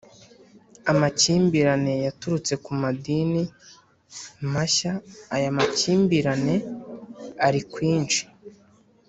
amakimbirane 0.91 1.93
yaturutse 2.05 2.53
ku 2.63 2.71
madini 2.81 3.43
mashya 4.53 4.93
aya 5.35 5.49
makimbirane 5.57 6.55
ari 7.47 7.61
kwinshi. 7.71 8.21